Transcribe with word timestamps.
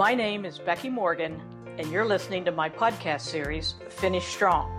My 0.00 0.14
name 0.14 0.46
is 0.46 0.58
Becky 0.58 0.88
Morgan, 0.88 1.42
and 1.76 1.92
you're 1.92 2.06
listening 2.06 2.42
to 2.46 2.52
my 2.52 2.70
podcast 2.70 3.20
series, 3.20 3.74
Finish 3.90 4.24
Strong. 4.24 4.70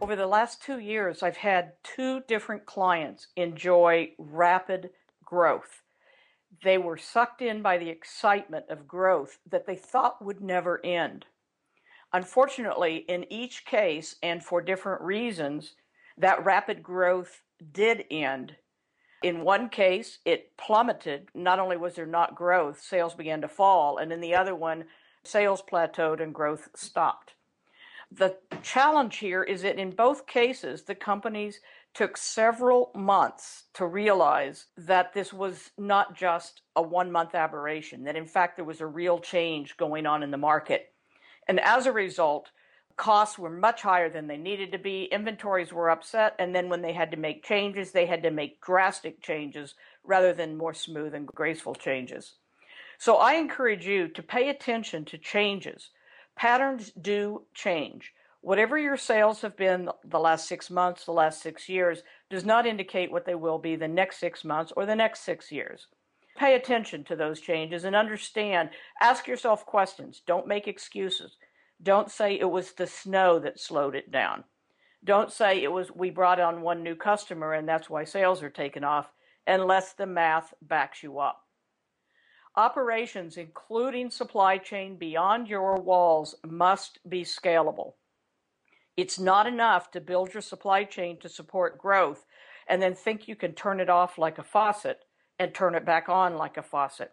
Over 0.00 0.16
the 0.16 0.26
last 0.26 0.62
two 0.62 0.78
years, 0.78 1.22
I've 1.22 1.36
had 1.36 1.74
two 1.82 2.22
different 2.26 2.64
clients 2.64 3.26
enjoy 3.36 4.12
rapid 4.16 4.88
growth. 5.22 5.82
They 6.64 6.78
were 6.78 6.96
sucked 6.96 7.42
in 7.42 7.60
by 7.60 7.76
the 7.76 7.90
excitement 7.90 8.64
of 8.70 8.88
growth 8.88 9.38
that 9.50 9.66
they 9.66 9.76
thought 9.76 10.24
would 10.24 10.40
never 10.40 10.80
end. 10.82 11.26
Unfortunately, 12.14 13.04
in 13.06 13.30
each 13.30 13.66
case 13.66 14.16
and 14.22 14.42
for 14.42 14.62
different 14.62 15.02
reasons, 15.02 15.74
that 16.16 16.42
rapid 16.42 16.82
growth 16.82 17.42
did 17.70 18.04
end. 18.10 18.56
In 19.22 19.44
one 19.44 19.68
case, 19.68 20.18
it 20.24 20.56
plummeted. 20.56 21.28
Not 21.34 21.58
only 21.58 21.76
was 21.76 21.94
there 21.94 22.06
not 22.06 22.34
growth, 22.34 22.82
sales 22.82 23.14
began 23.14 23.40
to 23.42 23.48
fall. 23.48 23.98
And 23.98 24.12
in 24.12 24.20
the 24.20 24.34
other 24.34 24.54
one, 24.54 24.84
sales 25.22 25.62
plateaued 25.62 26.20
and 26.20 26.34
growth 26.34 26.68
stopped. 26.74 27.34
The 28.10 28.36
challenge 28.62 29.18
here 29.18 29.42
is 29.42 29.62
that 29.62 29.78
in 29.78 29.90
both 29.90 30.26
cases, 30.26 30.82
the 30.82 30.94
companies 30.94 31.60
took 31.94 32.16
several 32.16 32.90
months 32.94 33.64
to 33.74 33.86
realize 33.86 34.66
that 34.76 35.12
this 35.12 35.32
was 35.32 35.70
not 35.78 36.14
just 36.14 36.62
a 36.76 36.82
one 36.82 37.12
month 37.12 37.34
aberration, 37.34 38.04
that 38.04 38.16
in 38.16 38.26
fact 38.26 38.56
there 38.56 38.64
was 38.64 38.80
a 38.80 38.86
real 38.86 39.18
change 39.18 39.76
going 39.76 40.04
on 40.06 40.22
in 40.22 40.30
the 40.30 40.36
market. 40.36 40.92
And 41.48 41.60
as 41.60 41.86
a 41.86 41.92
result, 41.92 42.50
costs 42.96 43.38
were 43.38 43.50
much 43.50 43.82
higher 43.82 44.08
than 44.08 44.26
they 44.26 44.36
needed 44.36 44.72
to 44.72 44.78
be, 44.78 45.04
inventories 45.04 45.72
were 45.72 45.90
upset, 45.90 46.34
and 46.38 46.54
then 46.54 46.68
when 46.68 46.82
they 46.82 46.92
had 46.92 47.10
to 47.10 47.16
make 47.16 47.44
changes, 47.44 47.92
they 47.92 48.06
had 48.06 48.22
to 48.22 48.30
make 48.30 48.60
drastic 48.60 49.22
changes 49.22 49.74
rather 50.04 50.32
than 50.32 50.56
more 50.56 50.74
smooth 50.74 51.14
and 51.14 51.26
graceful 51.26 51.74
changes. 51.74 52.34
So 52.98 53.16
I 53.16 53.34
encourage 53.34 53.86
you 53.86 54.08
to 54.08 54.22
pay 54.22 54.48
attention 54.48 55.04
to 55.06 55.18
changes. 55.18 55.90
Patterns 56.36 56.92
do 56.92 57.42
change. 57.54 58.12
Whatever 58.40 58.78
your 58.78 58.96
sales 58.96 59.40
have 59.42 59.56
been 59.56 59.88
the 60.04 60.18
last 60.18 60.48
six 60.48 60.70
months, 60.70 61.04
the 61.04 61.12
last 61.12 61.42
six 61.42 61.68
years, 61.68 62.02
does 62.30 62.44
not 62.44 62.66
indicate 62.66 63.12
what 63.12 63.24
they 63.24 63.34
will 63.34 63.58
be 63.58 63.76
the 63.76 63.88
next 63.88 64.18
six 64.18 64.44
months 64.44 64.72
or 64.76 64.84
the 64.86 64.96
next 64.96 65.20
six 65.20 65.52
years. 65.52 65.86
Pay 66.36 66.54
attention 66.54 67.04
to 67.04 67.16
those 67.16 67.40
changes 67.40 67.84
and 67.84 67.94
understand. 67.94 68.70
Ask 69.00 69.26
yourself 69.26 69.66
questions. 69.66 70.22
Don't 70.26 70.48
make 70.48 70.66
excuses. 70.66 71.36
Don't 71.82 72.10
say 72.10 72.38
it 72.38 72.50
was 72.50 72.72
the 72.72 72.86
snow 72.86 73.38
that 73.40 73.58
slowed 73.58 73.94
it 73.94 74.10
down. 74.10 74.44
Don't 75.04 75.32
say 75.32 75.62
it 75.62 75.72
was 75.72 75.90
we 75.90 76.10
brought 76.10 76.38
on 76.38 76.62
one 76.62 76.82
new 76.82 76.94
customer 76.94 77.54
and 77.54 77.68
that's 77.68 77.90
why 77.90 78.04
sales 78.04 78.42
are 78.42 78.50
taken 78.50 78.84
off 78.84 79.12
unless 79.46 79.92
the 79.92 80.06
math 80.06 80.54
backs 80.62 81.02
you 81.02 81.18
up. 81.18 81.40
Operations, 82.54 83.36
including 83.36 84.10
supply 84.10 84.58
chain 84.58 84.96
beyond 84.96 85.48
your 85.48 85.80
walls, 85.80 86.36
must 86.46 86.98
be 87.08 87.24
scalable. 87.24 87.94
It's 88.96 89.18
not 89.18 89.46
enough 89.46 89.90
to 89.92 90.00
build 90.00 90.34
your 90.34 90.42
supply 90.42 90.84
chain 90.84 91.18
to 91.20 91.28
support 91.28 91.78
growth 91.78 92.26
and 92.68 92.80
then 92.80 92.94
think 92.94 93.26
you 93.26 93.34
can 93.34 93.54
turn 93.54 93.80
it 93.80 93.90
off 93.90 94.18
like 94.18 94.38
a 94.38 94.44
faucet 94.44 95.00
and 95.38 95.52
turn 95.52 95.74
it 95.74 95.84
back 95.84 96.08
on 96.08 96.36
like 96.36 96.56
a 96.56 96.62
faucet 96.62 97.12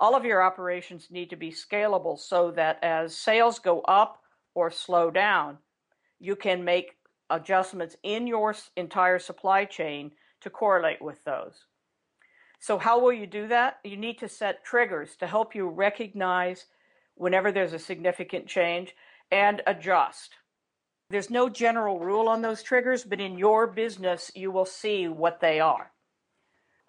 all 0.00 0.16
of 0.16 0.24
your 0.24 0.42
operations 0.42 1.08
need 1.10 1.28
to 1.30 1.36
be 1.36 1.52
scalable 1.52 2.18
so 2.18 2.50
that 2.52 2.78
as 2.82 3.14
sales 3.14 3.58
go 3.58 3.82
up 3.82 4.22
or 4.54 4.70
slow 4.70 5.10
down, 5.10 5.58
you 6.18 6.34
can 6.34 6.64
make 6.64 6.96
adjustments 7.28 7.96
in 8.02 8.26
your 8.26 8.56
entire 8.76 9.18
supply 9.18 9.66
chain 9.66 10.10
to 10.40 10.48
correlate 10.48 11.02
with 11.02 11.22
those. 11.24 11.66
So, 12.58 12.78
how 12.78 12.98
will 12.98 13.12
you 13.12 13.26
do 13.26 13.46
that? 13.48 13.78
You 13.84 13.96
need 13.96 14.18
to 14.18 14.28
set 14.28 14.64
triggers 14.64 15.16
to 15.16 15.26
help 15.26 15.54
you 15.54 15.68
recognize 15.68 16.66
whenever 17.14 17.52
there's 17.52 17.74
a 17.74 17.78
significant 17.78 18.46
change 18.46 18.94
and 19.30 19.62
adjust. 19.66 20.34
There's 21.10 21.30
no 21.30 21.48
general 21.48 22.00
rule 22.00 22.28
on 22.28 22.42
those 22.42 22.62
triggers, 22.62 23.04
but 23.04 23.20
in 23.20 23.38
your 23.38 23.66
business, 23.66 24.30
you 24.34 24.50
will 24.50 24.64
see 24.64 25.08
what 25.08 25.40
they 25.40 25.60
are 25.60 25.90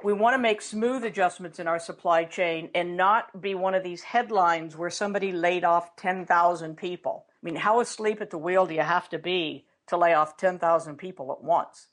we 0.03 0.13
want 0.13 0.34
to 0.34 0.41
make 0.41 0.62
smooth 0.62 1.03
adjustments 1.03 1.59
in 1.59 1.67
our 1.67 1.79
supply 1.79 2.23
chain 2.23 2.69
and 2.73 2.97
not 2.97 3.41
be 3.41 3.56
one 3.56 3.75
of 3.75 3.84
these 3.84 4.03
headlines 4.03 4.75
where 4.75 4.89
somebody 4.89 5.31
laid 5.31 5.63
off 5.63 5.95
10,000 5.95 6.75
people. 6.75 7.25
I 7.29 7.45
mean, 7.45 7.56
how 7.56 7.79
asleep 7.79 8.22
at 8.22 8.29
the 8.29 8.38
wheel 8.38 8.66
do 8.66 8.73
you 8.73 8.81
have 8.81 9.09
to 9.09 9.19
be 9.19 9.66
to 9.88 9.97
lay 9.97 10.13
off 10.13 10.38
10,000 10.38 10.97
people 10.97 11.31
at 11.31 11.44
once? 11.44 11.88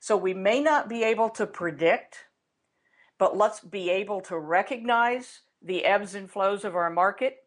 So 0.00 0.16
we 0.16 0.34
may 0.34 0.60
not 0.60 0.88
be 0.88 1.02
able 1.04 1.30
to 1.30 1.46
predict, 1.46 2.26
but 3.18 3.36
let's 3.36 3.60
be 3.60 3.90
able 3.90 4.20
to 4.22 4.38
recognize 4.38 5.40
the 5.62 5.84
ebbs 5.84 6.14
and 6.14 6.30
flows 6.30 6.64
of 6.64 6.76
our 6.76 6.90
market 6.90 7.38